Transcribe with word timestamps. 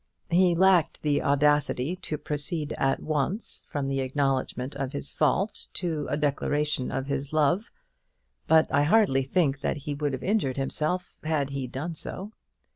He 0.31 0.55
lacked 0.55 1.03
the 1.03 1.21
audacity 1.21 1.95
to 1.97 2.17
proceed 2.17 2.73
at 2.79 3.01
once 3.03 3.65
from 3.69 3.87
the 3.87 3.99
acknowledgment 3.99 4.73
of 4.73 4.93
his 4.93 5.13
fault 5.13 5.67
to 5.73 6.07
a 6.09 6.17
declaration 6.17 6.91
of 6.91 7.05
his 7.05 7.33
love; 7.33 7.69
but 8.47 8.65
I 8.73 8.81
hardly 8.81 9.21
think 9.21 9.61
that 9.61 9.77
he 9.77 9.93
would 9.93 10.13
have 10.13 10.23
injured 10.23 10.57
himself 10.57 11.19
had 11.23 11.51
he 11.51 11.67
done 11.67 11.93
so. 11.93 12.31